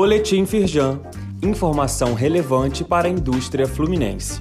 [0.00, 1.00] Boletim Firjan.
[1.42, 4.40] Informação relevante para a indústria fluminense.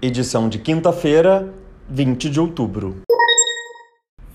[0.00, 1.52] Edição de quinta-feira,
[1.88, 3.02] 20 de outubro.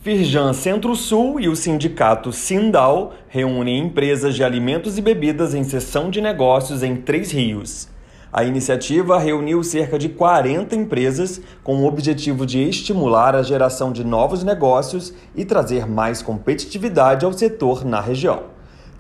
[0.04, 6.20] Firjan Centro-Sul e o sindicato Sindal reúnem empresas de alimentos e bebidas em sessão de
[6.20, 7.88] negócios em Três Rios.
[8.32, 14.04] A iniciativa reuniu cerca de 40 empresas com o objetivo de estimular a geração de
[14.04, 18.44] novos negócios e trazer mais competitividade ao setor na região.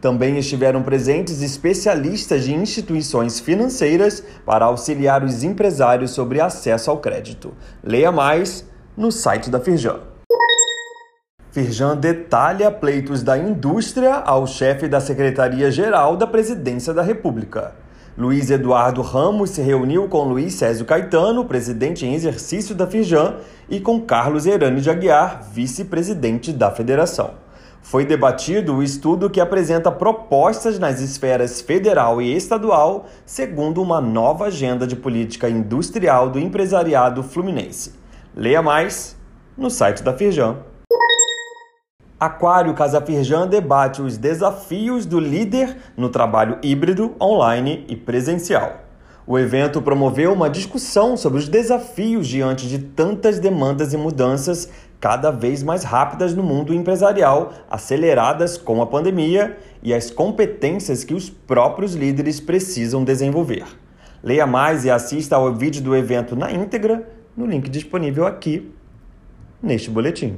[0.01, 7.53] Também estiveram presentes especialistas de instituições financeiras para auxiliar os empresários sobre acesso ao crédito.
[7.83, 8.65] Leia mais
[8.97, 9.99] no site da Firjan.
[11.51, 17.75] Firjan detalha pleitos da indústria ao chefe da Secretaria-Geral da Presidência da República.
[18.19, 23.37] Luiz Eduardo Ramos se reuniu com Luiz Césio Caetano, presidente em exercício da Fijan,
[23.69, 27.35] e com Carlos Herani de Aguiar, vice-presidente da federação.
[27.81, 34.47] Foi debatido o estudo que apresenta propostas nas esferas federal e estadual, segundo uma nova
[34.47, 37.93] agenda de política industrial do empresariado fluminense.
[38.35, 39.15] Leia mais
[39.57, 40.57] no site da Firjan.
[42.19, 48.81] Aquário Casa Firjan debate os desafios do líder no trabalho híbrido, online e presencial.
[49.25, 55.31] O evento promoveu uma discussão sobre os desafios diante de tantas demandas e mudanças cada
[55.31, 61.29] vez mais rápidas no mundo empresarial, aceleradas com a pandemia e as competências que os
[61.29, 63.63] próprios líderes precisam desenvolver.
[64.21, 68.69] Leia mais e assista ao vídeo do evento na íntegra no link disponível aqui
[69.63, 70.37] neste boletim.